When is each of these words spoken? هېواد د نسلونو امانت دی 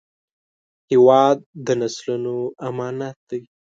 هېواد 0.91 1.37
د 1.65 1.67
نسلونو 1.81 2.35
امانت 2.67 3.17
دی 3.29 3.41